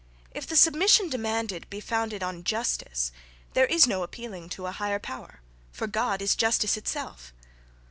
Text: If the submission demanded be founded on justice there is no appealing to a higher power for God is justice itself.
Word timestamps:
If 0.31 0.47
the 0.47 0.55
submission 0.55 1.09
demanded 1.09 1.69
be 1.69 1.79
founded 1.79 2.23
on 2.23 2.43
justice 2.43 3.11
there 3.53 3.67
is 3.67 3.85
no 3.85 4.01
appealing 4.01 4.49
to 4.57 4.65
a 4.65 4.71
higher 4.71 4.97
power 4.97 5.41
for 5.71 5.85
God 5.85 6.23
is 6.23 6.35
justice 6.35 6.75
itself. 6.75 7.31